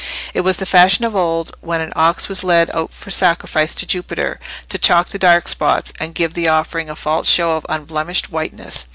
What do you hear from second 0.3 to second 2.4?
It was the fashion of old, when an ox